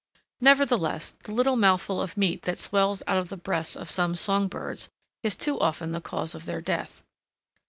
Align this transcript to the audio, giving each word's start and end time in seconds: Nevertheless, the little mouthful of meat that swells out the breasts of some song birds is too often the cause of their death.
Nevertheless, 0.39 1.11
the 1.25 1.31
little 1.31 1.55
mouthful 1.55 2.01
of 2.01 2.17
meat 2.17 2.41
that 2.41 2.57
swells 2.57 3.03
out 3.05 3.29
the 3.29 3.37
breasts 3.37 3.75
of 3.75 3.91
some 3.91 4.15
song 4.15 4.47
birds 4.47 4.89
is 5.21 5.35
too 5.35 5.59
often 5.59 5.91
the 5.91 6.01
cause 6.01 6.33
of 6.33 6.45
their 6.45 6.59
death. 6.59 7.03